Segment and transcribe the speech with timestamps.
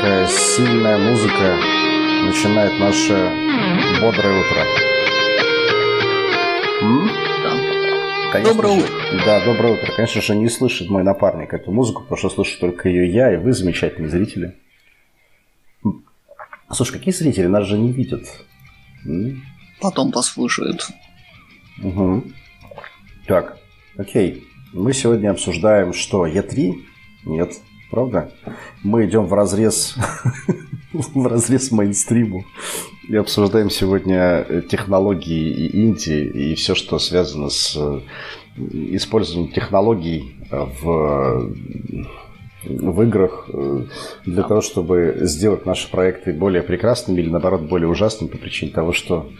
[0.00, 1.56] такая сильная музыка
[2.24, 3.14] начинает наше
[4.00, 4.64] бодрое утро.
[6.82, 7.10] М?
[8.32, 9.24] Конечно Доброе же- утро.
[9.24, 9.92] Да, доброе утро.
[9.96, 13.36] Конечно же, не слышит мой напарник эту музыку, потому что слышу только ее я и
[13.38, 14.54] вы, замечательные зрители.
[16.70, 17.46] Слушай, какие зрители?
[17.46, 18.24] Нас же не видят.
[19.06, 19.42] М?
[19.80, 20.86] Потом послушают.
[21.78, 22.34] Мгм.
[23.26, 23.56] Так,
[23.96, 24.44] окей.
[24.74, 26.26] Мы сегодня обсуждаем что?
[26.26, 26.74] Е3?
[27.24, 27.54] Нет,
[27.90, 28.30] правда?
[28.82, 29.96] Мы идем в разрез,
[30.92, 32.44] в разрез мейнстриму
[33.08, 38.00] и обсуждаем сегодня э, технологии и инди и все, что связано с э,
[38.56, 41.52] использованием технологий в
[42.64, 43.84] в играх э,
[44.24, 48.92] для того, чтобы сделать наши проекты более прекрасными или наоборот более ужасными по причине того,
[48.92, 49.30] что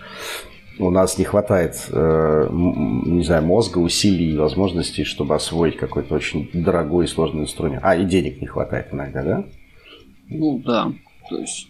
[0.78, 6.50] у нас не хватает, э, не знаю, мозга, усилий и возможностей, чтобы освоить какой-то очень
[6.52, 7.82] дорогой и сложный инструмент.
[7.84, 9.44] А, и денег не хватает иногда, да?
[10.28, 10.92] Ну да.
[11.28, 11.68] То есть.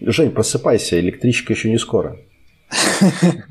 [0.00, 2.16] Жень, просыпайся, электричка еще не скоро.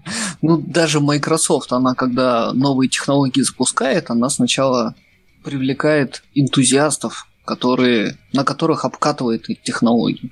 [0.45, 4.93] Ну, даже Microsoft, она когда новые технологии запускает, она сначала
[5.41, 10.31] привлекает энтузиастов, которые, на которых обкатывает эти технологии.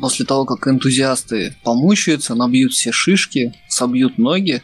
[0.00, 4.62] После того, как энтузиасты помучаются, набьют все шишки, собьют ноги,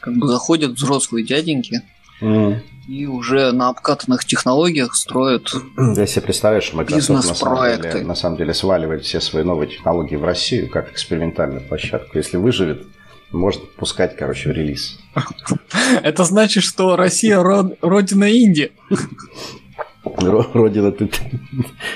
[0.00, 1.82] как бы заходят взрослые дяденьки
[2.20, 2.62] М.
[2.88, 5.52] и уже на обкатанных технологиях строят
[5.96, 7.92] Я себе представляю, что Microsoft на самом, Бизнес-проекты.
[7.92, 12.18] деле, на самом деле сваливает все свои новые технологии в Россию как экспериментальную площадку.
[12.18, 12.86] Если выживет,
[13.32, 14.98] может пускать, короче, в релиз.
[16.02, 18.72] Это значит, что Россия родина Индии.
[20.04, 21.20] Ро- Родина тут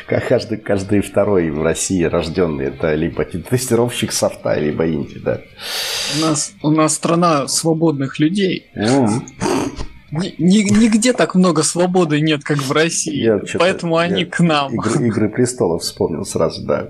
[0.06, 5.40] как каждый, каждый второй в России рожденный это либо тестировщик софта, либо инди, да.
[6.18, 8.70] У нас, у нас страна свободных людей.
[10.10, 13.14] Нигде так много свободы нет, как в России.
[13.14, 14.74] Я Поэтому они я к нам.
[14.74, 16.88] Игры, Игры престолов вспомнил сразу, да.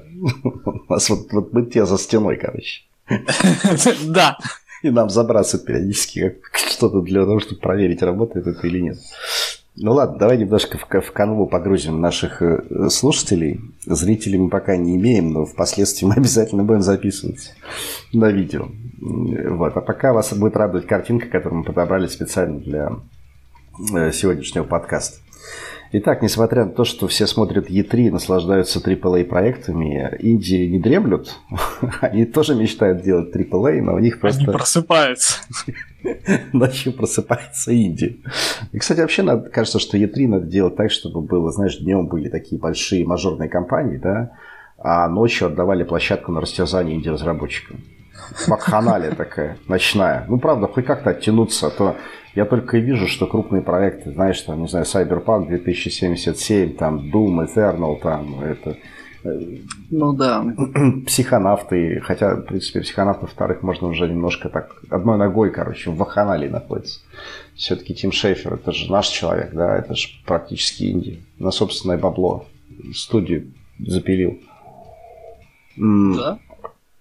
[0.64, 2.82] У нас вот, вот мы те за стеной, короче.
[4.04, 4.38] Да.
[4.82, 8.98] И нам забраться периодически что-то для того, чтобы проверить, работает это или нет.
[9.80, 13.60] Ну ладно, давай немножко в, в канву погрузим наших э, слушателей.
[13.86, 17.54] Зрителей мы пока не имеем, но впоследствии мы обязательно будем записывать
[18.12, 18.68] на видео.
[19.00, 19.76] Вот.
[19.76, 22.90] А пока вас будет радовать картинка, которую мы подобрали специально для
[23.94, 25.18] э, сегодняшнего подкаста.
[25.90, 31.38] Итак, несмотря на то, что все смотрят E3 и наслаждаются AAA проектами, Индии не дремлют.
[32.02, 35.40] Они тоже мечтают делать AAA, но у них просто Они просыпаются.
[36.52, 38.16] ночью просыпается Индия.
[38.72, 42.28] И, кстати, вообще надо, кажется, что E3 надо делать так, чтобы было, знаешь, днем были
[42.28, 44.32] такие большие мажорные компании, да,
[44.76, 47.80] а ночью отдавали площадку на растерзание инди-разработчикам.
[48.46, 50.24] Вакханалия такая, ночная.
[50.28, 51.96] Ну, правда, хоть как-то оттянуться, а то
[52.34, 57.46] я только и вижу, что крупные проекты, знаешь, там, не знаю, Cyberpunk 2077, там, Doom
[57.46, 58.76] Eternal, там, это,
[59.90, 60.44] Ну да.
[61.06, 66.48] психонавты, хотя, в принципе, психонавтов вторых можно уже немножко так, одной ногой, короче, в ваханалии
[66.48, 67.00] находится.
[67.54, 71.22] Все-таки Тим Шейфер, это же наш человек, да, это же практически инди.
[71.38, 72.46] На собственное бабло
[72.94, 74.38] студию запилил.
[75.76, 76.38] Да.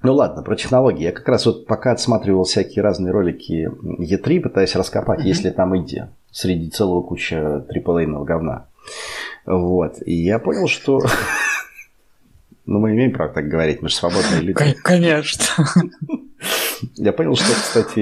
[0.04, 1.04] Ну ладно, про технологии.
[1.04, 3.70] Я как раз вот пока отсматривал всякие разные ролики
[4.00, 5.28] E3, пытаясь раскопать, Мгм.
[5.28, 8.68] есть ли там Индия среди целого куча AAA-ного говна.
[9.46, 9.96] Вот.
[10.06, 11.02] И я понял, что...
[12.70, 14.52] Ну, мы имеем право так говорить, мы же свободные люди.
[14.54, 15.46] Кон- Конечно.
[16.96, 18.00] Я понял, что, кстати,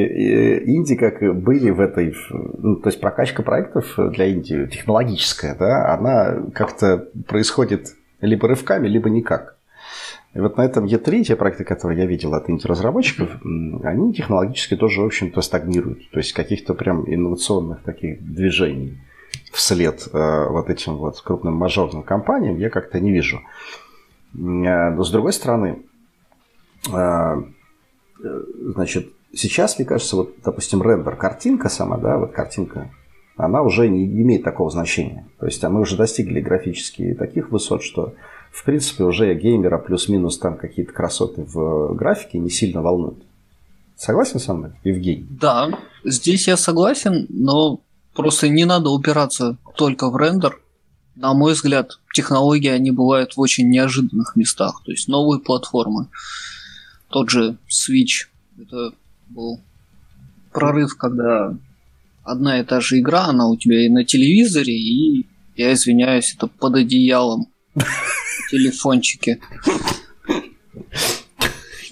[0.66, 2.16] инди как были в этой...
[2.32, 9.08] Ну, то есть прокачка проектов для инди технологическая, да, она как-то происходит либо рывками, либо
[9.08, 9.55] никак.
[10.36, 13.30] И вот на этом E3 те проекты, которые я видел от инди-разработчиков,
[13.84, 16.12] они технологически тоже, в общем-то, стагнируют.
[16.12, 18.98] То есть каких-то прям инновационных таких движений
[19.54, 23.38] вслед э, вот этим вот крупным мажорным компаниям я как-то не вижу.
[23.38, 23.40] Э,
[24.34, 25.84] Но с другой стороны,
[26.94, 27.42] э,
[28.20, 32.92] значит, сейчас, мне кажется, вот, допустим, рендер, картинка сама, да, вот картинка,
[33.38, 35.26] она уже не имеет такого значения.
[35.40, 38.16] То есть а мы уже достигли графически таких высот, что
[38.56, 43.22] в принципе уже геймера плюс-минус там какие-то красоты в графике не сильно волнуют.
[43.98, 45.28] Согласен со мной, Евгений?
[45.30, 47.82] Да, здесь я согласен, но
[48.14, 50.62] просто не надо упираться только в рендер.
[51.16, 54.82] На мой взгляд, технологии, они бывают в очень неожиданных местах.
[54.86, 56.08] То есть новые платформы.
[57.10, 58.30] Тот же Switch.
[58.58, 58.94] Это
[59.28, 59.60] был
[60.54, 61.58] прорыв, когда
[62.24, 66.48] одна и та же игра, она у тебя и на телевизоре, и, я извиняюсь, это
[66.48, 67.48] под одеялом.
[68.50, 69.40] Телефончики.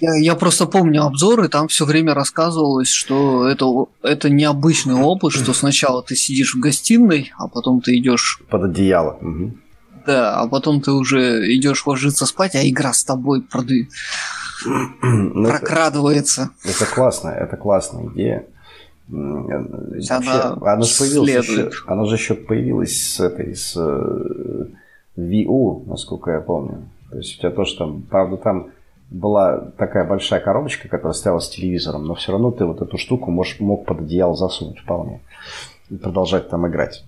[0.00, 5.54] Я, я просто помню обзоры, там все время рассказывалось, что это, это необычный опыт, что
[5.54, 9.16] сначала ты сидишь в гостиной, а потом ты идешь Под одеяло.
[9.20, 9.60] Мгм.
[10.06, 13.88] Да, а потом ты уже идешь ложиться спать, а игра с тобой проды...
[15.02, 16.50] Ну, прокрадывается.
[16.64, 18.46] Это, это классно, это классная идея.
[19.08, 23.76] Вообще, она, она же появилась еще, она же еще появилась с этой, с
[25.16, 26.88] VU, насколько я помню.
[27.10, 28.68] То есть у тебя тоже там, правда, там
[29.10, 33.30] была такая большая коробочка, которая стояла с телевизором, но все равно ты вот эту штуку
[33.30, 35.20] можешь, мог под одеяло засунуть вполне
[35.90, 37.04] и продолжать там играть.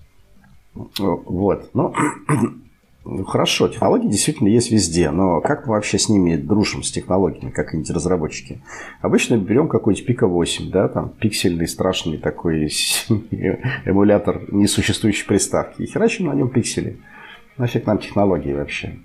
[0.73, 1.69] Вот.
[1.73, 1.93] Ну,
[3.25, 7.73] хорошо, технологии действительно есть везде, но как мы вообще с ними дружим, с технологиями, как
[7.73, 8.61] инди-разработчики?
[9.01, 12.69] Обычно берем какой-нибудь Pico 8, да, там пиксельный страшный такой
[13.85, 16.99] эмулятор несуществующей приставки, и херачим на нем пиксели.
[17.57, 18.97] Нафиг нам технологии вообще?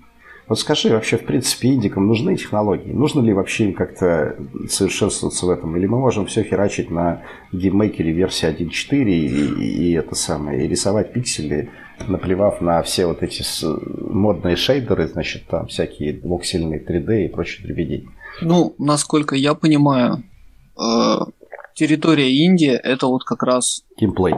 [0.47, 2.91] Вот скажи, вообще, в принципе, индикам нужны технологии?
[2.91, 4.35] Нужно ли вообще им как-то
[4.67, 5.75] совершенствоваться в этом?
[5.77, 7.23] Или мы можем все херачить на
[7.53, 11.69] GameMaker е версии 1.4 и, и, это самое, и рисовать пиксели,
[12.07, 13.41] наплевав на все вот эти
[14.11, 18.09] модные шейдеры, значит, там всякие воксельные 3D и прочие дребедень?
[18.41, 20.23] Ну, насколько я понимаю,
[20.77, 21.15] э,
[21.73, 23.85] территория Индии это вот как раз...
[23.97, 24.35] Геймплей.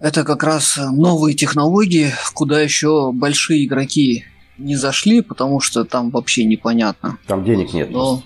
[0.00, 4.24] Это как раз новые технологии, куда еще большие игроки
[4.58, 7.18] не зашли, потому что там вообще непонятно.
[7.26, 7.90] Там денег нет.
[7.90, 8.22] Но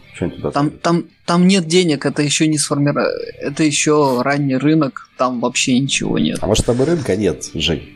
[0.52, 3.10] там, там, там нет денег, это еще не сформировано.
[3.40, 6.38] Это еще ранний рынок, там вообще ничего нет.
[6.40, 7.91] А может, там и рынка нет, Жень?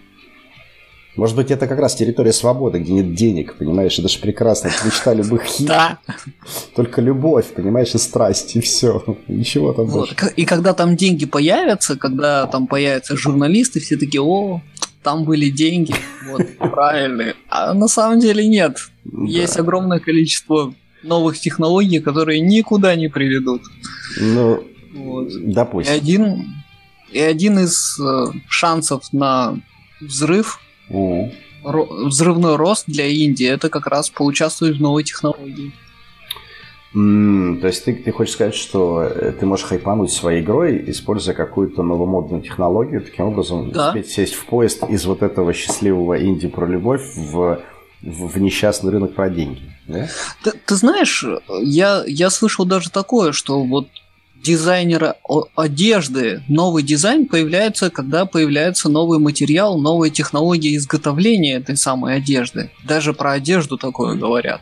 [1.17, 3.99] Может быть, это как раз территория свободы, где нет денег, понимаешь?
[3.99, 5.67] Это же прекрасно, это мечта любых хит.
[5.67, 5.99] Да.
[6.75, 9.03] Только любовь, понимаешь, и страсть, и все.
[9.27, 10.15] Ничего там вот.
[10.15, 10.35] больше.
[10.37, 14.61] И когда там деньги появятся, когда там появятся журналисты, все такие, о,
[15.03, 15.95] там были деньги,
[16.31, 17.35] вот, правильные.
[17.49, 18.77] А на самом деле нет.
[19.27, 23.63] Есть огромное количество новых технологий, которые никуда не приведут.
[24.21, 25.29] Ну, вот.
[25.33, 25.95] допустим.
[25.95, 26.55] И один,
[27.11, 29.59] и один из э, шансов на
[30.01, 30.61] взрыв
[30.91, 31.33] Mm.
[31.63, 35.73] Взрывной рост для Индии это как раз поучаствовать в новой технологии.
[36.95, 41.35] Mm, то есть ты, ты хочешь сказать, что э, ты можешь хайпануть своей игрой, используя
[41.35, 43.89] какую-то новомодную технологию, таким образом да.
[43.89, 47.61] успеть сесть в поезд из вот этого счастливого Индии про любовь в,
[48.01, 49.61] в, в несчастный рынок про деньги.
[49.87, 50.09] Да?
[50.43, 51.25] Ты, ты знаешь,
[51.61, 53.89] я, я слышал даже такое, что вот
[54.43, 55.17] дизайнера
[55.57, 56.43] одежды.
[56.49, 62.71] Новый дизайн появляется, когда появляется новый материал, новые технологии изготовления этой самой одежды.
[62.85, 64.61] Даже про одежду такое говорят.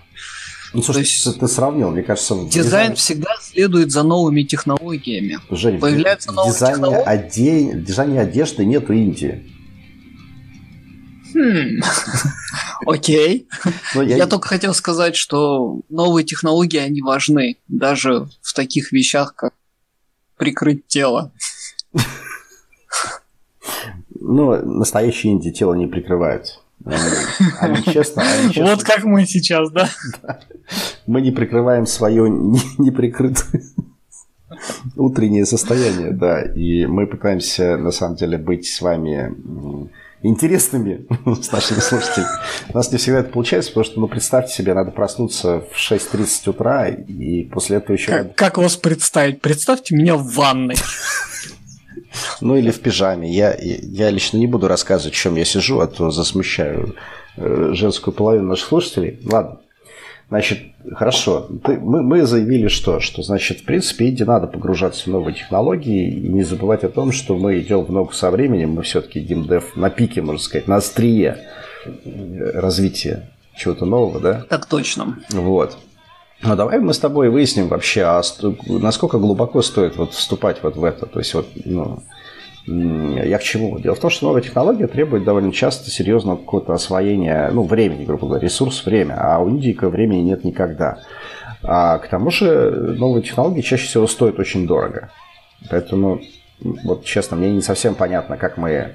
[0.72, 2.34] Ну, слушай, То есть, ты сравнил, мне кажется...
[2.34, 5.38] Дизайн, дизайн всегда следует за новыми технологиями.
[5.50, 7.08] Жень, Появляются в, новые дизайне, технологии.
[7.08, 7.76] Оде...
[7.76, 9.54] в дизайне одежды нету Индии.
[11.32, 11.80] Хм.
[12.86, 13.46] Окей.
[13.94, 17.58] Я только хотел сказать, что новые технологии, они важны.
[17.68, 19.52] Даже в таких вещах, как
[20.36, 21.32] прикрыть тело.
[24.20, 26.62] Ну, настоящие инди тело не прикрывают.
[26.84, 28.74] Они, честно, они честно.
[28.74, 29.88] Вот как мы сейчас, да?
[30.22, 30.40] да.
[31.06, 32.28] Мы не прикрываем свое
[32.78, 33.62] неприкрытое
[34.96, 36.42] утреннее состояние, да.
[36.42, 39.32] И мы пытаемся, на самом деле, быть с вами
[40.24, 41.06] интересными
[41.42, 42.28] с нашими слушателями.
[42.70, 46.50] У нас не всегда это получается, потому что, ну, представьте себе, надо проснуться в 6.30
[46.50, 48.10] утра, и после этого еще...
[48.10, 49.40] Как, как вас представить?
[49.40, 50.76] Представьте меня в ванной.
[52.40, 53.30] Ну, или в пижаме.
[53.30, 56.94] Я, я лично не буду рассказывать, в чем я сижу, а то засмущаю
[57.36, 59.20] э, женскую половину наших слушателей.
[59.24, 59.58] Ладно.
[60.28, 60.58] Значит,
[60.94, 61.48] хорошо.
[61.64, 63.00] Ты, мы, мы заявили что?
[63.00, 67.12] Что, значит, в принципе, Инди надо погружаться в новые технологии и не забывать о том,
[67.12, 68.72] что мы идем в ногу со временем.
[68.72, 71.38] Мы все-таки геймдев на пике, можно сказать, на острие
[72.54, 74.44] развития чего-то нового, да?
[74.48, 75.18] Так точно.
[75.30, 75.76] Вот.
[76.42, 78.22] Ну, давай мы с тобой выясним вообще, а
[78.66, 81.06] насколько глубоко стоит вот вступать вот в это.
[81.06, 82.02] То есть, вот, ну,
[82.66, 83.78] я к чему?
[83.78, 88.26] Дело в том, что новая технология требует довольно часто серьезного какого-то освоения, ну, времени, грубо
[88.26, 91.00] говоря, ресурс время, а у индийка времени нет никогда.
[91.62, 95.10] А к тому же новые технологии чаще всего стоят очень дорого.
[95.70, 96.20] Поэтому,
[96.84, 98.92] вот честно, мне не совсем понятно, как мы, э,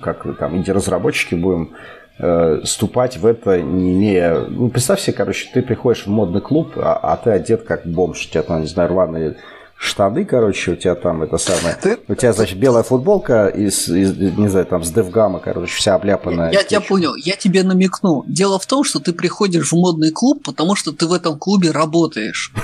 [0.00, 1.74] как там инди-разработчики будем
[2.18, 4.40] э, ступать в это, не имея...
[4.48, 8.26] Ну, представь себе, короче, ты приходишь в модный клуб, а, а ты одет как бомж,
[8.26, 9.36] у тебя там, не знаю, рваные
[9.76, 11.76] штаны, короче, у тебя там это самое.
[11.80, 11.98] Ты...
[12.08, 16.50] У тебя, значит, белая футболка из, из не знаю, там, с Девгама, короче, вся обляпанная.
[16.50, 18.24] Я, я тебя понял, я тебе намекну.
[18.26, 21.70] Дело в том, что ты приходишь в модный клуб, потому что ты в этом клубе
[21.70, 22.52] работаешь.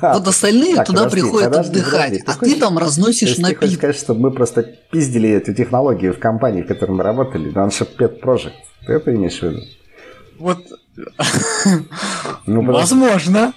[0.00, 2.24] Вот остальные так, туда подожди, приходят подожди, отдыхать, подожди.
[2.26, 3.60] а ты, ты там разносишь напитки.
[3.60, 7.52] Ты хочешь сказать, что мы просто пиздили эту технологию в компании, в которой мы работали,
[7.52, 8.54] Nansha Pet Project.
[8.86, 9.60] Ты это имеешь в виду?
[10.38, 10.58] Вот
[12.46, 13.52] ну, Возможно.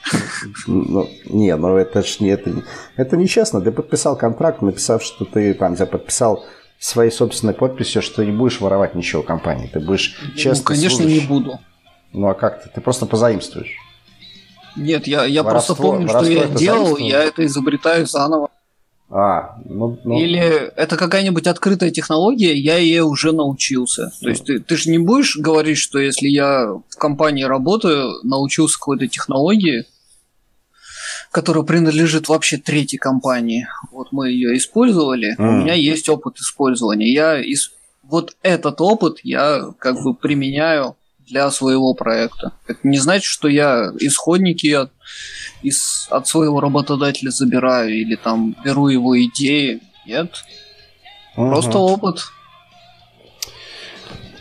[0.68, 2.63] Ну, не, ну это ж не это,
[2.96, 3.62] это нечестно.
[3.62, 6.46] Ты подписал контракт, написав, что ты там тебя подписал
[6.80, 9.70] своей собственной подписью, что ты не будешь воровать ничего компании.
[9.72, 11.22] Ты будешь честно Ну, конечно, служащий.
[11.22, 11.60] не буду.
[12.13, 12.70] Ну а как ты?
[12.74, 13.75] Ты просто позаимствуешь.
[14.75, 18.50] Нет, я, я Воровство- просто помню, что я делал, я это изобретаю заново.
[19.10, 20.42] А, ну, ну, Или
[20.75, 24.12] это какая-нибудь открытая технология, я ей уже научился.
[24.22, 28.77] То есть ты, ты же не будешь говорить, что если я в компании работаю, научился
[28.77, 29.86] какой-то технологии,
[31.31, 33.67] которая принадлежит вообще третьей компании.
[33.91, 35.60] Вот мы ее использовали, у М.
[35.62, 37.12] меня есть опыт использования.
[37.12, 37.72] Я из...
[38.03, 40.96] Вот этот опыт я как бы применяю
[41.27, 42.53] для своего проекта.
[42.67, 44.91] Это не значит, что я исходники от,
[45.62, 49.81] из, от своего работодателя забираю или там беру его идеи.
[50.05, 50.46] Нет,
[51.36, 51.50] мгм.
[51.50, 52.22] просто опыт.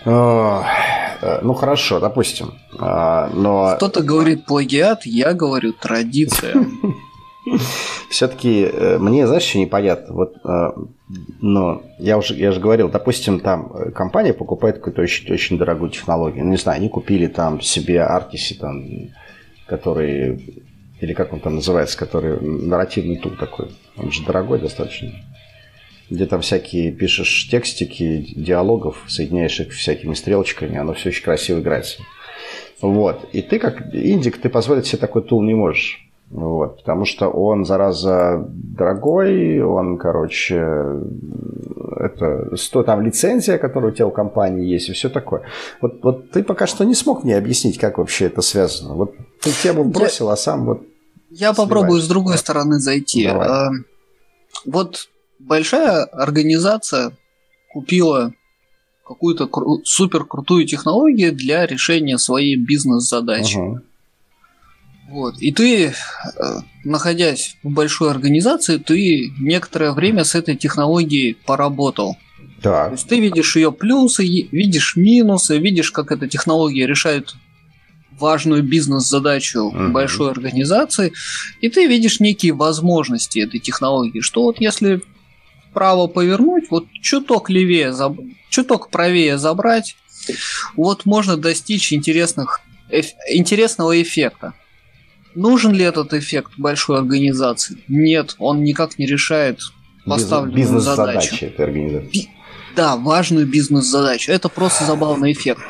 [0.06, 0.64] А,
[1.20, 2.54] э, Ну хорошо, допустим.
[2.78, 6.54] А, Но Кто-то говорит плагиат, я говорю традиция.
[8.10, 10.14] все-таки мне, знаешь, что непонятно.
[10.14, 10.70] Вот, э,
[11.40, 15.90] но я уже, я же говорил, допустим, там э, компания покупает какую-то очень, очень дорогую
[15.90, 16.44] технологию.
[16.44, 18.84] Ну, не знаю, они купили там себе Артиси, там,
[19.66, 20.64] который,
[21.00, 23.70] или как он там называется, который нарративный тул такой.
[23.96, 25.12] Он же дорогой достаточно.
[26.08, 32.02] Где там всякие пишешь текстики, диалогов, соединяешь их всякими стрелочками, оно все очень красиво играется.
[32.80, 33.28] Вот.
[33.32, 36.06] И ты, как индик, ты позволить себе такой тул не можешь.
[36.28, 40.56] Вот, потому что он, зараза, дорогой, он, короче,
[41.96, 45.42] это, сто, там лицензия, которая у тебя у компании есть, и все такое.
[45.80, 48.94] Вот, вот ты пока что не смог мне объяснить, как вообще это связано.
[48.94, 50.82] Вот ты тему бросил, а сам вот...
[51.30, 52.04] Я попробую Сливаешь.
[52.04, 53.26] с другой стороны зайти.
[53.26, 53.48] Давай.
[53.48, 53.70] А,
[54.64, 57.16] Вот большая организация
[57.72, 58.32] купила
[59.06, 63.58] какую-то кру- супер крутую технологию для решения своей бизнес-задачи.
[63.58, 63.82] Ага.
[65.08, 65.40] Вот.
[65.40, 65.92] И ты, э,
[66.84, 72.16] находясь в большой организации, ты некоторое время с этой технологией поработал.
[72.56, 72.92] То Так.
[72.92, 77.34] есть ты видишь ее плюсы, видишь минусы, видишь, как эта технология решает
[78.18, 79.92] важную бизнес-задачу Мгм.
[79.92, 81.12] большой организации,
[81.60, 85.02] и ты видишь некие возможности этой технологии, что вот если
[85.76, 89.94] вправо повернуть, вот чуток левее, заб- чуток правее забрать,
[90.74, 94.54] вот можно достичь интересных, эф- интересного эффекта.
[95.34, 97.76] Нужен ли этот эффект большой организации?
[97.88, 99.60] Нет, он никак не решает
[100.06, 101.12] поставленную задачу.
[101.20, 102.30] Бизнес-задачи этой организации.
[102.74, 104.32] Да, важную бизнес-задачу.
[104.32, 105.60] Это просто забавный эффект.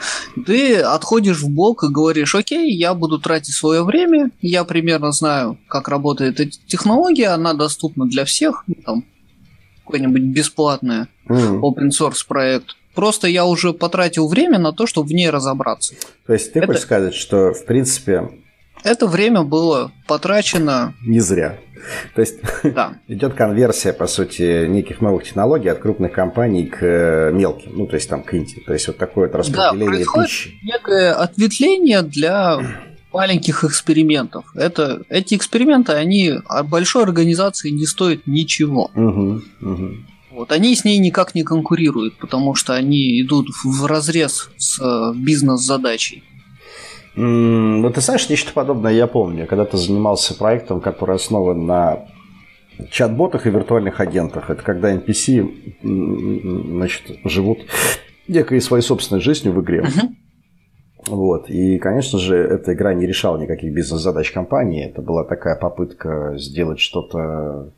[0.46, 5.58] Ты отходишь в бок и говоришь, окей, я буду тратить свое время, я примерно знаю,
[5.68, 9.04] как работает эта технология, она доступна для всех, там,
[9.86, 12.76] какой-нибудь бесплатный open source проект.
[12.94, 15.94] Просто я уже потратил время на то, чтобы в ней разобраться.
[16.26, 18.28] То есть ты Это- хочешь сказать, что, в принципе,
[18.84, 21.58] Это время было потрачено, не зря.
[22.14, 27.32] То есть да, идет конверсия, по сути, неких новых технологий от крупных компаний к э,
[27.32, 28.60] мелким, ну, то есть там к инди.
[28.66, 30.54] То есть вот такое вот распределение происходит пищи.
[30.64, 32.58] некое ответвление для
[33.16, 34.44] маленьких экспериментов.
[34.54, 38.90] Это, эти эксперименты, они от большой организации не стоят ничего.
[38.94, 40.06] Мгм, мгм.
[40.30, 45.12] Вот, они с ней никак не конкурируют, потому что они идут в разрез с э,
[45.16, 46.22] бизнес-задачей.
[47.14, 49.46] Ну, ты знаешь, нечто подобное я помню.
[49.46, 52.00] Когда-то занимался проектом, который основан на
[52.90, 54.50] чат-ботах и виртуальных агентах.
[54.50, 55.80] Это когда NPC
[56.68, 57.60] значит, живут
[58.28, 59.82] некой своей собственной жизнью в игре.
[59.82, 60.16] Мгм.
[61.06, 61.48] Вот.
[61.48, 64.86] И, конечно же, эта игра не решала никаких бизнес-задач компании.
[64.86, 67.70] Это была такая попытка сделать что-то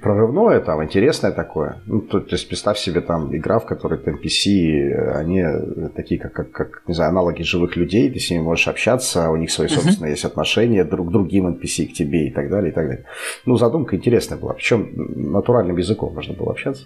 [0.00, 1.76] прорывное, там, интересное такое.
[1.86, 5.44] Ну, то, то есть, представь себе там игра, в которой NPC, они
[5.94, 9.36] такие, как, как, как, не знаю, аналоги живых людей, ты с ними можешь общаться, у
[9.36, 12.74] них свои собственные есть отношения друг к другим NPC, к тебе и так далее, и
[12.74, 13.04] так далее.
[13.44, 14.54] Ну, задумка интересная была.
[14.54, 16.84] Причем натуральным языком можно было общаться.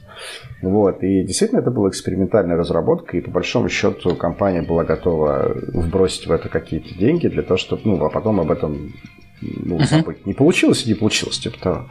[0.61, 1.03] Вот.
[1.03, 6.33] И действительно это была экспериментальная разработка, и по большому счету компания была готова вбросить в
[6.33, 8.93] это какие-то деньги для того, чтобы, ну, а потом об этом
[9.41, 10.27] ну, забыть.
[10.27, 11.87] Не получилось и не получилось, типа того.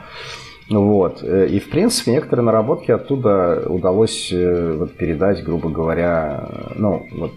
[0.70, 1.24] Вот.
[1.24, 7.08] Э, И, в принципе, некоторые наработки оттуда удалось э, вот, передать, грубо говоря, э, ну,
[7.12, 7.34] вот,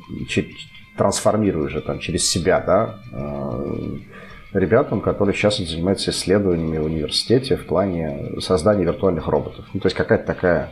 [0.96, 2.98] трансформируя же там через себя, да,
[4.52, 9.64] ребятам, которые сейчас занимаются исследованиями в университете в плане создания виртуальных роботов.
[9.72, 10.70] Ну, то есть какая-то такая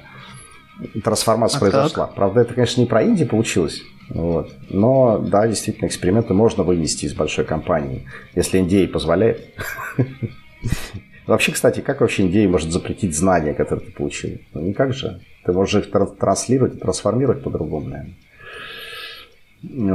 [1.02, 2.06] трансформация А произошла.
[2.06, 3.82] Правда, это, конечно, не про Индию получилось.
[4.08, 4.52] Вот.
[4.68, 9.54] Но, да, действительно, эксперименты можно вынести из большой компании, если NDA позволяет.
[11.26, 14.38] Вообще, кстати, как вообще NDA может запретить знания, которые ты получил?
[14.52, 15.20] Ну, никак же.
[15.44, 18.16] Ты можешь их тра- транслировать и трансформировать по-другому, наверное.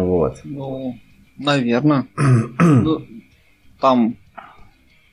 [0.06, 0.40] Вот.
[0.46, 0.98] Ну,
[1.38, 2.08] наверное.
[2.60, 3.06] Ну,
[3.82, 4.16] там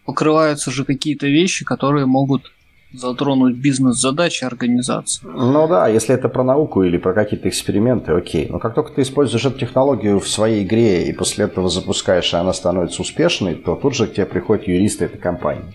[0.04, 2.52] покрываются же какие-то вещи, которые могут
[2.92, 5.20] затронуть бизнес-задачи организации.
[5.24, 8.48] Ну да, если это про науку или про какие-то эксперименты, окей.
[8.48, 12.36] Но как только ты используешь эту технологию в своей игре и после этого запускаешь, и
[12.36, 15.74] она становится успешной, то тут же к тебе приходят юристы этой компании.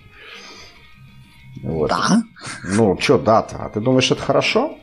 [1.62, 1.90] Вот.
[1.90, 2.22] Да?
[2.64, 3.56] Ну, что да-то?
[3.58, 4.76] А ты думаешь, это хорошо?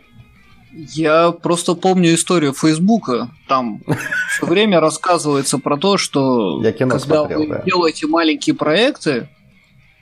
[0.75, 3.29] Я просто помню историю Фейсбука.
[3.47, 3.81] Там
[4.29, 7.61] все время рассказывается про то, что Я кино когда смотрел, вы да.
[7.65, 9.29] делаете маленькие проекты,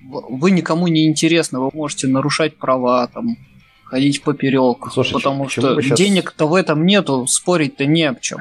[0.10, 3.38] вы никому не интересны, вы можете нарушать права, там,
[3.86, 8.40] ходить поперек, Слушай, потому что щас- денег-то в этом нету, спорить-то не об чем.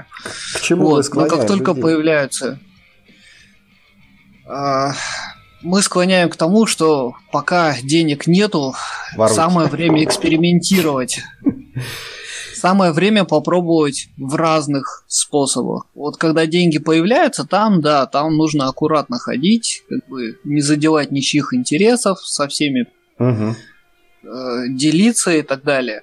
[0.55, 1.83] К чему Вот, но как только людей?
[1.83, 2.59] появляются...
[4.47, 4.93] а,
[5.63, 8.75] мы склоняем к тому, что пока денег нету,
[9.17, 9.35] Воруйте.
[9.37, 11.21] самое время экспериментировать.
[12.63, 15.87] Самое время попробовать в разных способах.
[15.97, 21.55] Вот когда деньги появляются, там, да, там нужно аккуратно ходить, как бы не задевать ничьих
[21.55, 22.87] интересов, со всеми
[23.19, 23.57] Мгм.
[24.23, 26.03] э, делиться и так далее.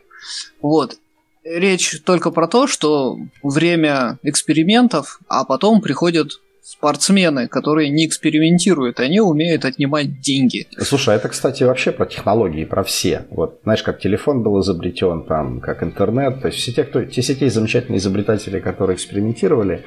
[0.62, 0.98] Вот.
[1.46, 9.20] Речь только про то, что время экспериментов, а потом приходят спортсмены, которые не экспериментируют, они
[9.20, 10.68] умеют отнимать деньги.
[10.78, 13.26] Слушай, а это, кстати, вообще про технологии, про все.
[13.32, 16.42] Вот, знаешь, как телефон был изобретен, там, как интернет.
[16.42, 19.84] То есть все те, кто, те, все те замечательные изобретатели, которые экспериментировали,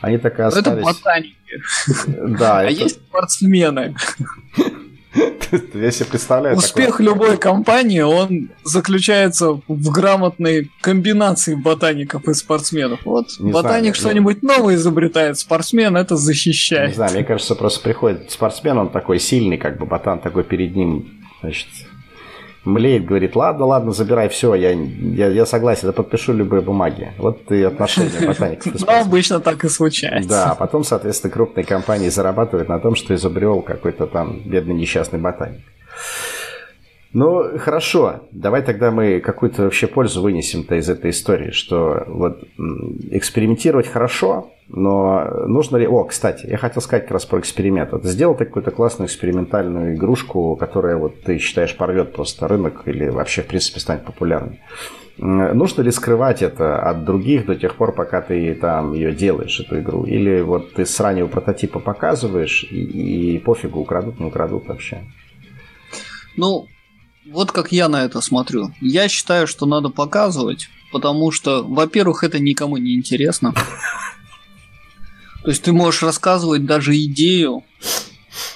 [0.00, 0.84] они так и Это остались.
[0.84, 1.34] ботаники.
[2.38, 3.94] Да, А это- есть спортсмены.
[5.74, 6.56] я себе представляю.
[6.56, 7.06] Успех такое.
[7.06, 13.00] любой компании, он заключается в грамотной комбинации ботаников и спортсменов.
[13.04, 16.94] Вот Не ботаник знаю, что-нибудь новое изобретает, спортсмен это Не защищает.
[16.94, 21.22] знаю, мне кажется, просто приходит спортсмен, он такой сильный, как бы ботан такой перед ним,
[21.40, 21.68] значит,
[22.64, 27.12] млеет, говорит, ладно, ладно, забирай все, я, я, я согласен, я подпишу любые бумаги.
[27.18, 29.06] Вот и отношения ботаников спортсменов.
[29.06, 30.28] обычно так и случается.
[30.28, 35.18] Да, а потом, соответственно, крупные компании зарабатывают на том, что изобрел какой-то там бедный несчастный
[35.18, 35.62] ботаник.
[37.14, 38.22] Ну, хорошо.
[38.32, 42.42] Давай тогда мы какую-то вообще пользу вынесем-то из этой истории, что вот
[43.10, 45.86] экспериментировать хорошо, но нужно ли...
[45.86, 47.92] О, кстати, я хотел сказать как раз про эксперимент.
[47.92, 53.08] Вот сделал ты какую-то классную экспериментальную игрушку, которая вот ты считаешь порвет просто рынок или
[53.08, 54.60] вообще, в принципе, станет популярной.
[55.16, 59.78] Нужно ли скрывать это от других до тех пор, пока ты там ее делаешь, эту
[59.78, 60.02] игру?
[60.02, 65.04] Или вот ты с раннего прототипа показываешь, и, и пофигу, украдут, не украдут вообще?
[66.36, 66.66] Ну,
[67.26, 68.72] вот как я на это смотрю.
[68.80, 73.54] Я считаю, что надо показывать, потому что, во-первых, это никому не интересно.
[75.42, 77.64] То есть ты можешь рассказывать даже идею,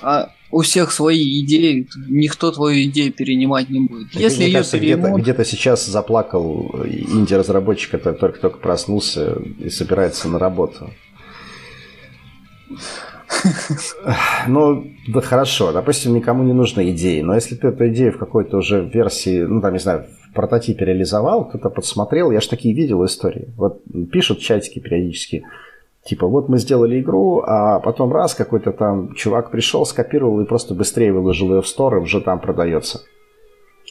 [0.01, 4.15] а у всех свои идеи, никто твою идею перенимать не будет.
[4.15, 10.29] Если Мне ее кажется, где-то, переймут, где-то сейчас заплакал инди-разработчик, который только-только проснулся и собирается
[10.29, 10.91] на работу.
[14.49, 18.59] Ну, да хорошо, допустим, никому не нужны идеи, но если ты эту идею в какой-то
[18.59, 23.05] уже версии, ну, там, не знаю, в прототипе реализовал, кто-то подсмотрел, я же такие видел
[23.05, 23.53] истории.
[23.57, 25.45] Вот пишут чатики периодически,
[26.05, 30.75] типа, вот мы сделали игру, а потом раз какой-то там чувак пришел, скопировал и просто
[30.75, 33.01] быстрее выложил ее в стор, и уже там продается.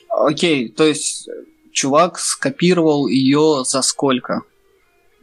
[0.10, 1.30] окей, то есть
[1.72, 4.42] чувак скопировал ее за сколько?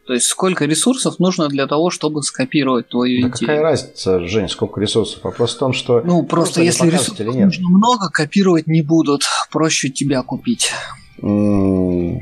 [0.07, 3.33] То есть сколько ресурсов нужно для того, чтобы скопировать твою Да идею?
[3.33, 5.25] какая разница, Жень, сколько ресурсов?
[5.25, 6.03] Вопрос в том, что...
[6.05, 9.23] Ну, просто ли если ресурсов нужно много, копировать не будут.
[9.51, 10.73] Проще тебя купить.
[11.23, 12.21] М,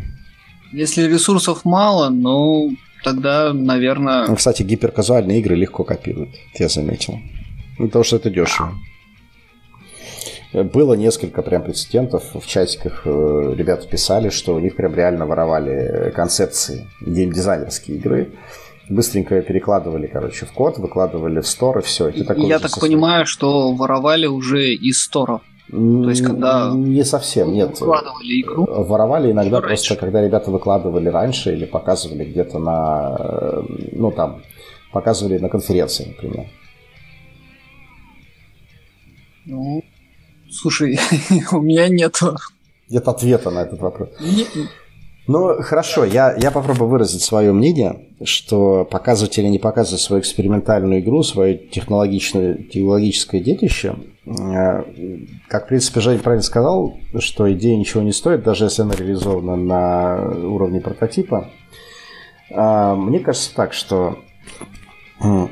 [0.72, 4.28] Если ресурсов мало, ну, тогда, наверное...
[4.28, 7.18] Ну, Кстати, гиперказуальные игры легко копируют, я заметил.
[7.78, 8.72] Потому что это дешево.
[10.52, 13.02] Было несколько прям прецедентов в чатиках.
[13.06, 18.32] э, Ребята писали, что у них прям реально воровали концепции геймдизайнерские игры.
[18.90, 22.08] Быстренько перекладывали, короче, в код, выкладывали в стор, и все.
[22.08, 25.40] Я так понимаю, что воровали уже из сторов.
[25.70, 27.80] То есть, когда Не совсем, нет.
[27.80, 28.66] Выкладывали игру.
[28.68, 30.00] Воровали иногда Что просто, раньше?
[30.00, 33.62] когда ребята выкладывали раньше или показывали где-то на, э,
[33.92, 34.42] ну там,
[34.92, 36.46] показывали на конференции, например.
[39.46, 39.82] Ну,
[40.52, 40.98] слушай,
[41.52, 42.20] у меня нет...
[42.88, 44.10] Нет ответа на этот вопрос.
[44.20, 44.46] не-
[45.26, 51.00] Ну, хорошо, я, я попробую выразить свое мнение, что показывать или не показывать свою экспериментальную
[51.00, 53.94] игру, свое технологичное, технологическое детище,
[54.26, 54.82] э,
[55.48, 59.56] как, в принципе, Жень правильно сказал, что идея ничего не стоит, даже если она реализована
[59.56, 61.48] на уровне прототипа.
[62.54, 64.18] А, Мне кажется так, что
[65.20, 65.50] м,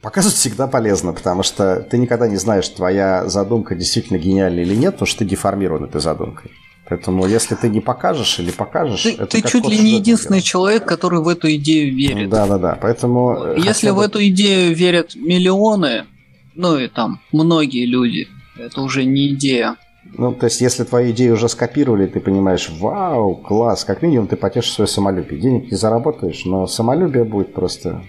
[0.00, 4.94] показывать всегда полезно, потому что ты никогда не знаешь, твоя задумка действительно гениальна или нет,
[4.94, 6.50] потому что ты деформирован этой задумкой.
[6.88, 9.02] Поэтому если ты не покажешь или покажешь...
[9.02, 10.44] Ты, это ты чуть ли не единственный делает.
[10.44, 12.30] человек, который в эту идею верит.
[12.30, 12.78] Да, да, да.
[12.80, 13.36] Поэтому...
[13.36, 16.06] э, Если хотя в бы- эту идею верят миллионы,
[16.54, 18.26] ну и там многие люди,
[18.58, 19.76] это уже не идея.
[20.16, 24.36] Ну, то есть, если твою идею уже скопировали, ты понимаешь, вау, класс, как минимум ты
[24.36, 25.38] потешишь свое самолюбие.
[25.38, 28.02] Денег не заработаешь, но самолюбие будет просто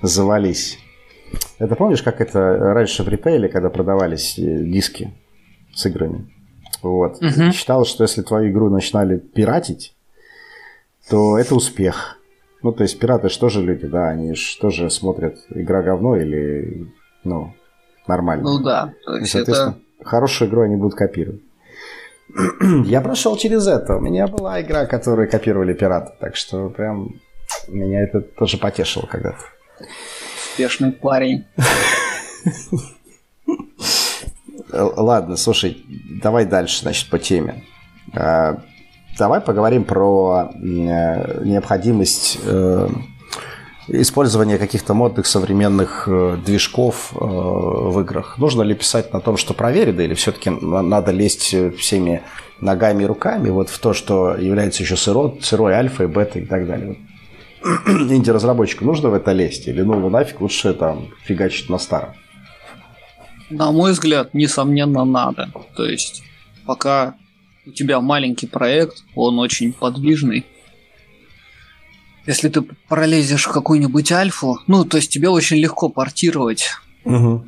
[0.00, 0.78] завались.
[1.58, 5.14] Это помнишь, как это раньше в ритейле, когда продавались э, диски
[5.74, 6.30] с играми?
[6.82, 7.16] Вот.
[7.22, 7.52] Угу.
[7.52, 9.96] Считалось, что если твою игру начинали пиратить,
[11.08, 12.18] то это успех.
[12.62, 16.92] Ну, то есть пираты что же люди, да, они же тоже смотрят игра говно или,
[17.24, 17.54] ну,
[18.06, 18.44] нормально.
[18.44, 20.08] Ну да, то есть соответственно, это...
[20.08, 21.42] хорошую игру они будут копировать.
[22.86, 23.96] Я прошел через это.
[23.96, 27.20] У меня была игра, которую копировали пираты, так что прям
[27.68, 29.38] меня это тоже потешило когда-то.
[30.56, 31.44] Успешный парень.
[34.72, 35.84] Ладно, слушай,
[36.22, 37.62] давай дальше, значит, по теме.
[38.14, 38.62] А,
[39.18, 42.88] давай поговорим про э, необходимость э,
[43.88, 48.38] использования каких-то модных современных э, движков в играх.
[48.38, 52.22] Нужно ли писать на том, что проверено, или все-таки надо лезть всеми
[52.62, 56.66] ногами и руками вот в то, что является еще сырой, сырой альфой, бета и так
[56.66, 56.96] далее.
[57.86, 59.68] Инди-разработчику нужно в это лезть?
[59.68, 62.14] Или ну нафиг лучше там фигачить на старом?
[63.50, 65.50] На мой взгляд, несомненно, надо.
[65.76, 66.22] То есть,
[66.66, 67.14] пока
[67.64, 70.44] у тебя маленький проект, он очень подвижный.
[72.26, 76.72] Если ты пролезешь в какую-нибудь альфу, ну, то есть тебе очень легко портировать
[77.04, 77.46] угу.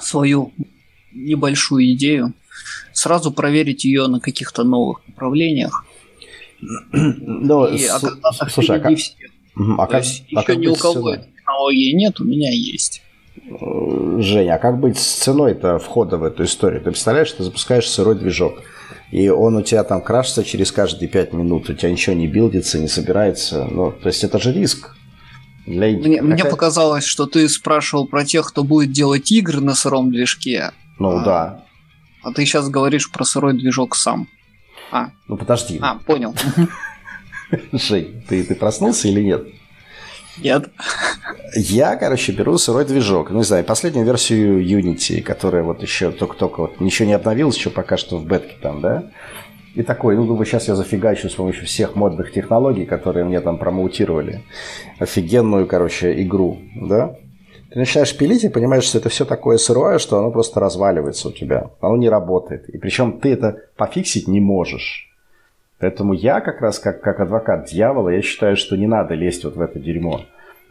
[0.00, 0.52] свою
[1.12, 2.34] небольшую идею,
[2.92, 5.84] сразу проверить ее на каких-то новых направлениях.
[6.92, 7.98] Ну, и, а,
[8.48, 8.92] слушай, а как,
[9.54, 9.74] все.
[9.78, 13.02] А как, есть, а еще ни у кого технологии нет, у меня есть.
[14.18, 16.80] Женя, а как быть с ценой-то входа в эту историю?
[16.80, 18.62] Ты представляешь, ты запускаешь сырой движок,
[19.10, 22.78] и он у тебя там крашится через каждые 5 минут, у тебя ничего не билдится,
[22.78, 23.64] не собирается.
[23.64, 24.94] Ну, то есть это же риск.
[25.66, 25.88] Для...
[25.88, 26.22] Мне, Какая...
[26.22, 30.72] мне показалось, что ты спрашивал про тех, кто будет делать игры на сыром движке.
[30.98, 31.64] Ну а, да.
[32.22, 34.28] А ты сейчас говоришь про сырой движок сам.
[34.90, 35.10] А.
[35.26, 35.78] Ну подожди.
[35.80, 36.34] А, понял.
[37.72, 39.46] Жень, ты, ты проснулся или нет?
[40.38, 40.70] Нет.
[41.54, 43.30] Я, короче, беру сырой движок.
[43.30, 47.70] Ну, не знаю, последнюю версию Unity, которая вот еще только-только вот ничего не обновилась, еще
[47.70, 49.10] пока что в бетке там, да?
[49.74, 53.58] И такой, ну, думаю, сейчас я зафигачу с помощью всех модных технологий, которые мне там
[53.58, 54.42] промоутировали.
[54.98, 57.16] Офигенную, короче, игру, да?
[57.70, 61.32] Ты начинаешь пилить и понимаешь, что это все такое сырое, что оно просто разваливается у
[61.32, 61.70] тебя.
[61.80, 62.68] Оно не работает.
[62.68, 65.11] И причем ты это пофиксить не можешь.
[65.82, 69.56] Поэтому я как раз, как, как адвокат дьявола, я считаю, что не надо лезть вот
[69.56, 70.18] в это дерьмо.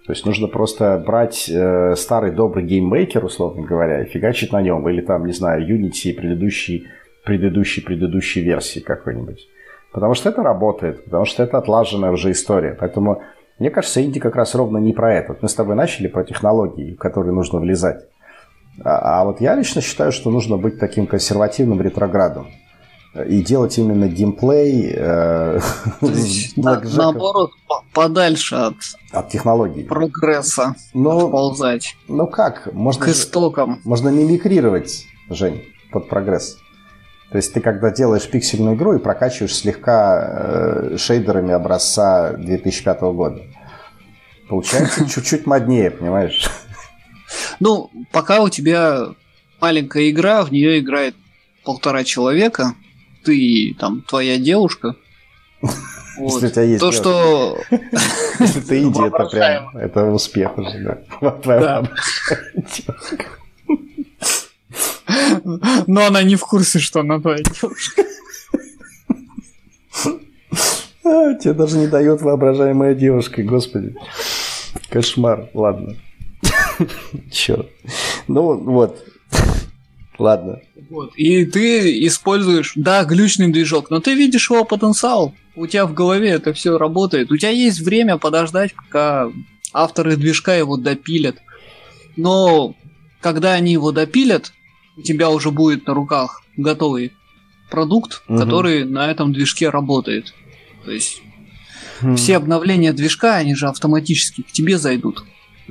[0.05, 4.87] То есть нужно просто брать э, старый добрый GameMaker, условно говоря, и фигачить на нем.
[4.87, 6.87] Или там, не знаю, Unity предыдущей,
[7.25, 9.49] предыдущей, предыдущей версии какой-нибудь.
[9.91, 12.77] Потому что это работает, потому что это отлаженная уже история.
[12.79, 13.21] Поэтому,
[13.59, 15.35] мне кажется, инди как раз ровно не про это.
[15.41, 18.05] Мы с тобой начали про технологии, в которые нужно влезать.
[18.81, 22.47] А, а вот я лично считаю, что нужно быть таким консервативным ретроградом
[23.13, 24.93] и делать именно геймплей.
[24.95, 25.59] Э,
[26.55, 27.51] на, наоборот,
[27.93, 28.75] подальше от,
[29.11, 29.83] от технологий.
[29.83, 30.75] Прогресса.
[30.93, 31.95] Но, ползать.
[32.07, 32.71] Ну как?
[32.73, 33.81] Можно, К истокам.
[33.83, 36.57] Можно мимикрировать, Жень, под прогресс.
[37.31, 43.41] То есть ты когда делаешь пиксельную игру и прокачиваешь слегка э, шейдерами образца 2005 года,
[44.49, 46.49] получается чуть-чуть моднее, понимаешь?
[47.59, 49.07] Ну, пока у тебя
[49.61, 51.15] маленькая игра, в нее играет
[51.63, 52.73] полтора человека,
[53.23, 54.95] ты там твоя девушка.
[56.17, 56.33] Вот.
[56.33, 57.57] Если у тебя есть То, что...
[58.39, 61.83] Если ты иди, это прям, это успех уже, да.
[65.87, 68.03] Но она не в курсе, что она твоя девушка.
[71.03, 73.95] А, тебе даже не дает воображаемая девушка, господи.
[74.89, 75.95] Кошмар, ладно.
[77.31, 77.69] Черт.
[78.27, 79.03] Ну вот,
[80.21, 80.59] Ладно.
[80.89, 81.13] Вот.
[81.15, 85.33] И ты используешь, да, глючный движок, но ты видишь его потенциал.
[85.55, 87.31] У тебя в голове это все работает.
[87.31, 89.31] У тебя есть время подождать, пока
[89.73, 91.37] авторы движка его допилят.
[92.15, 92.75] Но
[93.19, 94.53] когда они его допилят,
[94.95, 97.13] у тебя уже будет на руках готовый
[97.71, 98.37] продукт, угу.
[98.37, 100.35] который на этом движке работает.
[100.85, 101.21] То есть
[102.03, 102.15] угу.
[102.15, 105.23] все обновления движка, они же автоматически к тебе зайдут.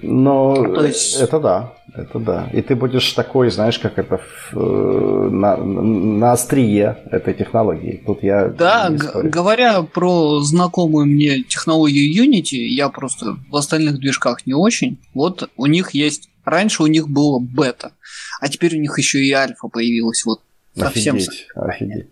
[0.03, 1.17] Но То есть...
[1.17, 2.49] это да, это да.
[2.53, 4.21] И ты будешь такой, знаешь, как это
[4.53, 8.03] э, на, на острие этой технологии.
[8.07, 14.55] Тут я Да, говоря про знакомую мне технологию Unity, я просто в остальных движках не
[14.55, 14.99] очень.
[15.15, 16.29] Вот у них есть...
[16.45, 17.93] Раньше у них было бета,
[18.41, 20.25] а теперь у них еще и альфа появилась.
[20.25, 20.41] Вот
[20.75, 22.07] совсем офигеть, офигеть.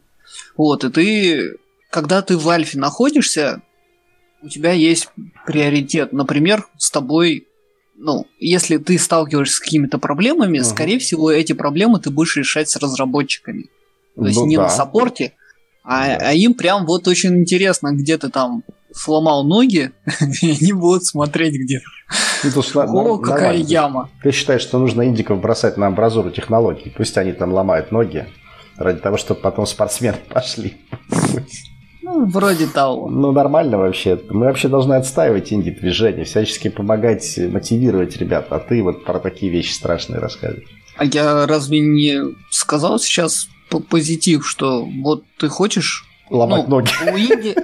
[0.57, 1.57] Вот, и ты,
[1.90, 3.62] когда ты в альфе находишься,
[4.42, 5.09] у тебя есть
[5.46, 6.12] приоритет.
[6.12, 7.47] Например, с тобой
[7.98, 10.64] ну, если ты сталкиваешься с какими-то проблемами, uh-huh.
[10.64, 13.66] скорее всего, эти проблемы ты будешь решать с разработчиками.
[14.14, 14.64] То есть ну, не да.
[14.64, 15.32] на саппорте,
[15.84, 16.28] а, да.
[16.28, 19.92] а им прям вот очень интересно, где ты там сломал ноги,
[20.42, 21.84] и они будут смотреть где-то.
[22.44, 24.11] Ну, О, какая яма.
[24.22, 26.92] Ты считаешь, что нужно индиков бросать на амбразуру технологий?
[26.96, 28.26] Пусть они там ломают ноги,
[28.76, 30.76] ради того, чтобы потом спортсмены пошли.
[32.10, 33.10] Ну, вроде того.
[33.10, 34.18] Ну, нормально вообще.
[34.30, 38.46] Мы вообще должны отстаивать инди-движение, всячески помогать, мотивировать ребят.
[38.48, 40.68] А ты вот про такие вещи страшные рассказываешь.
[40.96, 43.48] А я разве не сказал сейчас
[43.90, 46.06] позитив, что вот ты хочешь...
[46.30, 46.90] Ломать ну, ноги.
[47.04, 47.54] У инди...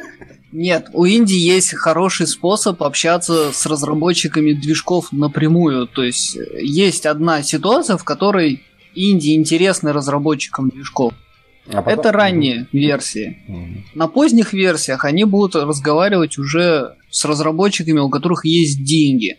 [0.53, 5.87] Нет, у Индии есть хороший способ общаться с разработчиками движков напрямую.
[5.87, 8.63] То есть есть одна ситуация, в которой
[8.95, 11.15] Индии интересны разработчикам движков.
[11.73, 12.01] А потом...
[12.01, 13.39] Это ранние версии.
[13.49, 13.77] Mm-hmm.
[13.95, 19.39] На поздних версиях они будут разговаривать уже с разработчиками, у которых есть деньги.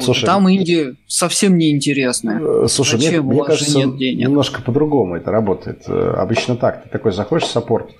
[0.00, 2.40] Слушай, Там Индия совсем не интересная.
[2.40, 3.24] Э, слушай, Зачем?
[3.24, 4.28] мне, мне кажется, нет денег?
[4.28, 5.82] немножко по-другому это работает.
[5.88, 7.90] Э, обычно так, ты такой заходишь в саппорт,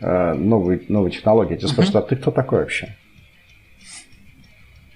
[0.00, 1.72] э, новые, новые технологии, тебе uh-huh.
[1.72, 2.96] спрашивают, а ты кто такой вообще?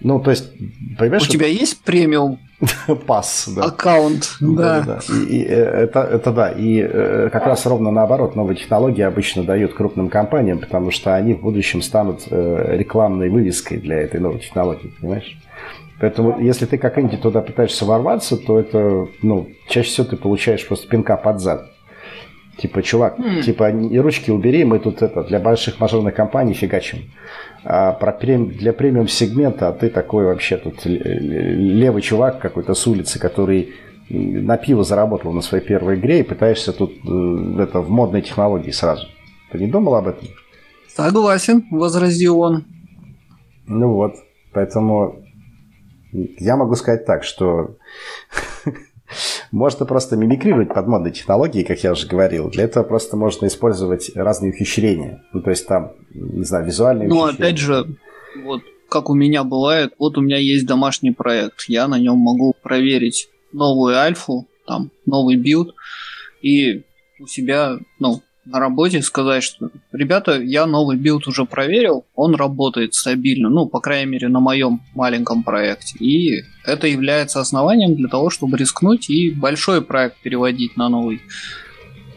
[0.07, 0.53] Ну, то есть,
[0.97, 1.25] понимаешь...
[1.25, 2.39] У тебя есть премиум
[3.09, 3.65] Пас, да.
[3.65, 4.81] Аккаунт, да.
[4.81, 5.15] да, да.
[5.29, 6.53] И, и это, это да.
[6.53, 6.81] И
[7.33, 11.83] как раз ровно наоборот, новые технологии обычно дают крупным компаниям, потому что они в будущем
[11.83, 15.37] станут рекламной вывеской для этой новой технологии, понимаешь?
[15.99, 20.65] Поэтому, если ты как инди туда пытаешься ворваться, то это, ну, чаще всего ты получаешь
[20.69, 21.69] просто пинка под зад.
[22.59, 23.43] Типа, чувак, mm.
[23.43, 27.11] типа, ручки убери, мы тут это для больших мажорных компаний фигачим.
[27.65, 32.87] А про прем, для премиум сегмента, а ты такой вообще тут левый чувак какой-то с
[32.87, 33.75] улицы, который
[34.09, 38.71] на пиво заработал на своей первой игре и пытаешься тут э, это в модной технологии
[38.71, 39.07] сразу.
[39.51, 40.29] Ты не думал об этом?
[40.89, 42.65] Согласен, возразил он.
[43.67, 44.15] Ну вот,
[44.53, 45.25] поэтому
[46.13, 47.77] я могу сказать так, что
[49.51, 52.51] можно просто мимикрировать под модные технологии, как я уже говорил.
[52.51, 55.23] Для этого просто можно использовать разные ухищрения.
[55.33, 57.87] Ну, то есть там, не знаю, визуальные Ну, опять же,
[58.45, 62.55] вот как у меня бывает, вот у меня есть домашний проект, я на нем могу
[62.63, 65.75] проверить новую альфу, там, новый билд,
[66.43, 66.85] и
[67.19, 72.95] у себя, ну, на работе сказать, что ребята, я новый билд уже проверил, он работает
[72.95, 75.99] стабильно, ну, по крайней мере, на моем маленьком проекте.
[75.99, 81.21] И это является основанием для того, чтобы рискнуть и большой проект переводить на новый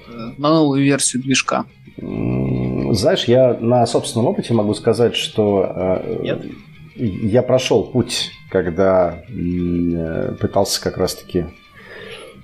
[0.07, 1.65] э, на новую версию движка.
[1.97, 6.45] Знаешь, я на собственном опыте могу сказать, что э, Нет.
[6.95, 11.45] я прошел путь, когда э, пытался как раз-таки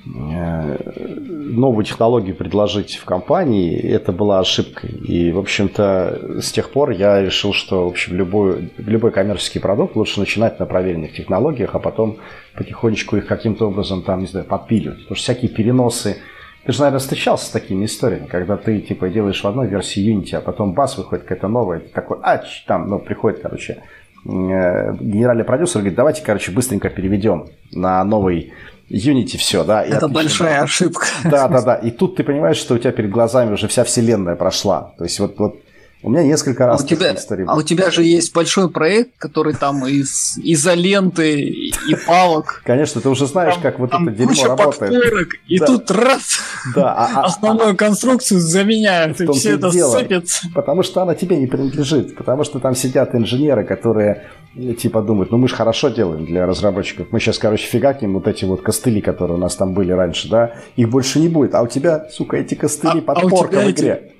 [0.06, 4.92] новую технологию предложить в компании, это была ошибкой.
[4.92, 9.96] И, в общем-то, с тех пор я решил, что, в общем, любой, любой коммерческий продукт
[9.96, 12.18] лучше начинать на проверенных технологиях, а потом
[12.56, 15.00] потихонечку их каким-то образом, там, не знаю, подпиливать.
[15.00, 16.18] Потому что всякие переносы...
[16.66, 20.36] Ты же, наверное, встречался с такими историями, когда ты, типа, делаешь в одной версии Unity,
[20.36, 23.84] а потом бас, выходит какая-то новая, такой, а, там, ну, приходит, короче,
[24.26, 28.52] э, генеральный продюсер говорит, давайте, короче, быстренько переведем на новый
[28.90, 29.84] Unity все, да.
[29.84, 31.08] Это большая ошибка.
[31.24, 31.76] Да, да, да.
[31.76, 34.94] И тут ты понимаешь, что у тебя перед глазами уже вся вселенная прошла.
[34.98, 35.60] То есть вот, вот
[36.06, 37.46] у меня несколько раз а у тебя, истории.
[37.48, 42.62] А у тебя же есть большой проект, который там из изоленты и палок.
[42.64, 44.94] Конечно, ты уже знаешь, там, как вот это дерьмо работает.
[44.94, 45.66] Подпорок, и да.
[45.66, 46.40] тут раз
[46.76, 50.48] да, а, а, основную а, конструкцию заменяют, и все это дело, сыпется.
[50.54, 52.16] Потому что она тебе не принадлежит.
[52.16, 57.08] Потому что там сидят инженеры, которые типа думают, ну мы же хорошо делаем для разработчиков.
[57.12, 60.56] Мы сейчас, короче, фигакнем вот эти вот костыли, которые у нас там были раньше, да,
[60.76, 61.56] их больше не будет.
[61.56, 64.02] А у тебя, сука, эти костыли а, подпорка а в игре.
[64.04, 64.16] Эти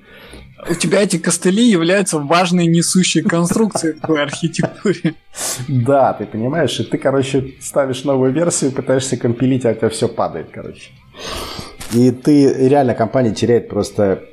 [0.68, 5.14] у тебя эти костыли являются важной несущей конструкцией в твоей архитектуре.
[5.68, 10.08] Да, ты понимаешь, и ты, короче, ставишь новую версию, пытаешься компилить, а у тебя все
[10.08, 10.90] падает, короче.
[11.92, 14.24] И ты, реально, компания теряет просто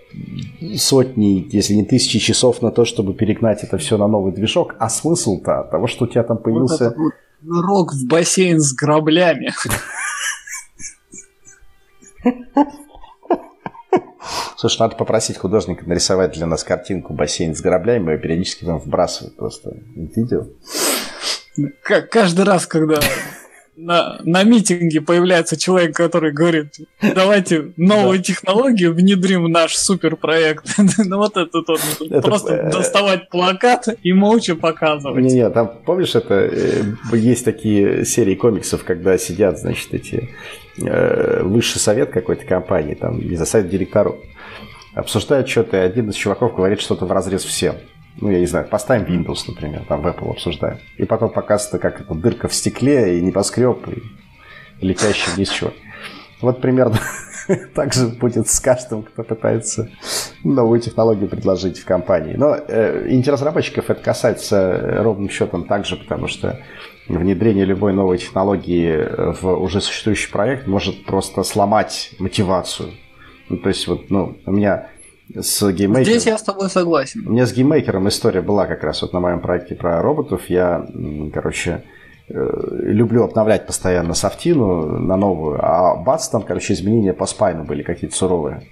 [0.78, 4.76] сотни, если не тысячи часов на то, чтобы перегнать это все на новый движок.
[4.80, 6.93] А смысл-то от того, что у тебя там появился...
[6.97, 9.54] Вот нырок в бассейн с граблями.
[14.56, 19.36] Слушай, надо попросить художника нарисовать для нас картинку бассейн с граблями, мы периодически там вбрасывать
[19.36, 20.47] просто видео.
[21.84, 22.99] Каждый раз, когда
[23.75, 28.23] на, на митинге появляется человек, который говорит, давайте новую да.
[28.23, 30.65] технологию внедрим в наш суперпроект.
[30.97, 32.71] ну вот это тот, это, просто э...
[32.71, 35.23] доставать плакат и молча показывать.
[35.23, 36.83] Не-не, там, помнишь, это э,
[37.13, 40.29] есть такие серии комиксов, когда сидят, значит, эти
[40.77, 44.15] э, высший совет какой-то компании, там, не за совет директоров,
[44.93, 47.75] обсуждают что-то, и один из чуваков говорит что-то в разрез всем
[48.21, 50.80] ну, я не знаю, поставим Windows, например, там в Apple обсуждаем.
[50.97, 54.04] И потом показывается, как это дырка в стекле и небоскреб, и
[54.86, 55.73] летящий вниз чувак.
[56.41, 56.99] Вот примерно
[57.73, 59.89] так же будет с каждым, кто пытается
[60.43, 62.36] новую технологию предложить в компании.
[62.36, 66.60] Но э, интерес разработчиков это касается ровным счетом также, потому что
[67.08, 69.08] внедрение любой новой технологии
[69.41, 72.91] в уже существующий проект может просто сломать мотивацию.
[73.49, 74.89] Ну, то есть вот, ну, у меня
[75.33, 76.06] с GameMaker ом...
[76.05, 77.27] Здесь я с тобой согласен.
[77.27, 80.49] У меня с GameMaker ом история была как раз вот на моем проекте про роботов.
[80.49, 80.86] Я,
[81.33, 81.83] короче,
[82.29, 82.33] э,
[82.81, 88.15] люблю обновлять постоянно софтину на новую, а бац, там, короче, изменения по спайну были какие-то
[88.15, 88.63] суровые.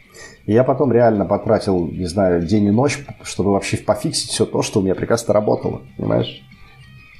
[0.45, 4.61] И я потом реально потратил, не знаю, день и ночь, чтобы вообще пофиксить все то,
[4.61, 6.41] что у меня прекрасно работало, понимаешь?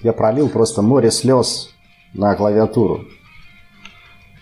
[0.02, 1.76] Я пролил просто море слез
[2.14, 3.06] на клавиатуру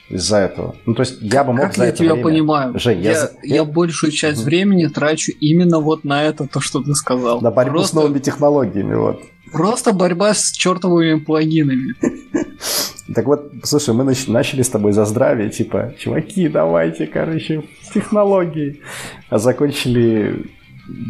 [0.10, 0.76] из-за этого.
[0.86, 2.24] Ну, то есть я бы мог как за я это тебя время...
[2.24, 2.80] понимаю.
[2.80, 6.82] Жень, я, я, за- я большую часть времени трачу именно вот на это, то, что
[6.82, 7.42] ты сказал.
[7.42, 9.22] На борьбу с просто, новыми технологиями, вот.
[9.52, 11.96] просто борьба с чертовыми плагинами.
[13.16, 18.82] Так вот, слушай, мы нач- начали с тобой за здравие, типа, чуваки, давайте, короче, технологии.
[19.30, 20.46] А закончили...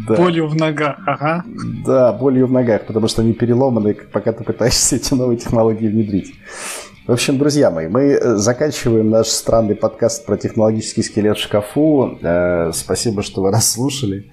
[0.06, 1.44] Да, Болью в ногах, ага.
[1.86, 6.34] да, болью в ногах, потому что они переломаны, пока ты пытаешься эти новые технологии внедрить.
[7.10, 12.16] В общем, друзья мои, мы э, заканчиваем наш странный подкаст про технологический скелет в шкафу.
[12.22, 14.30] Э, спасибо, что вы нас слушали.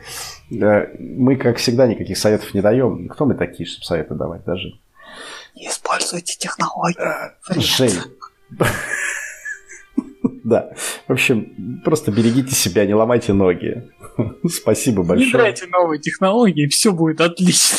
[0.51, 3.09] Э, мы, как всегда, никаких советов не даем.
[3.09, 4.79] Кто мы такие, чтобы советы давать даже?
[5.55, 6.99] Не используйте технологии.
[7.55, 7.99] Жень.
[10.43, 10.69] Да.
[11.07, 13.89] В общем, просто берегите себя, не ломайте ноги.
[14.49, 15.29] Спасибо большое.
[15.29, 17.77] Внедряйте новые технологии, все будет отлично.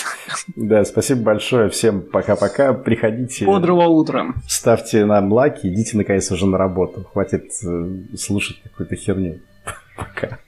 [0.57, 1.69] Да, спасибо большое.
[1.71, 2.73] Всем пока-пока.
[2.75, 4.35] Приходите, Бодрого утра.
[4.47, 7.05] ставьте нам лайки, идите наконец уже на работу.
[7.13, 9.41] Хватит э, слушать какую-то херню.
[9.97, 10.39] Пока.